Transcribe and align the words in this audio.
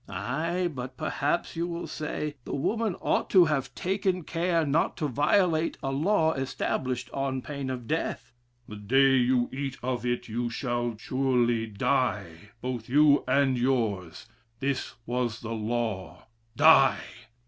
Aye, 0.09 0.67
but 0.67 0.97
perhaps 0.97 1.55
(you 1.55 1.67
will 1.67 1.85
say) 1.85 2.33
the 2.43 2.55
woman 2.55 2.95
ought 3.01 3.29
to 3.29 3.45
have 3.45 3.75
taken 3.75 4.23
care 4.23 4.65
not 4.65 4.97
to 4.97 5.07
violate 5.07 5.77
a 5.83 5.91
law 5.91 6.33
established 6.33 7.07
on 7.11 7.43
pain 7.43 7.69
of 7.69 7.85
death. 7.87 8.33
'The 8.67 8.77
day 8.77 9.15
you 9.17 9.47
eat 9.53 9.77
of 9.83 10.03
it 10.03 10.27
you 10.27 10.49
shall 10.49 10.97
surely 10.97 11.67
die,', 11.67 12.49
both 12.61 12.89
you 12.89 13.23
and 13.27 13.59
yours; 13.59 14.25
this 14.59 14.95
was 15.05 15.41
the 15.41 15.53
law. 15.53 16.23
Die! 16.55 16.97